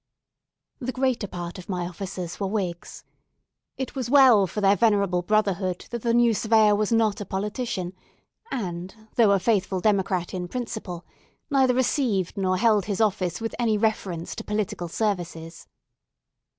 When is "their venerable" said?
4.59-5.21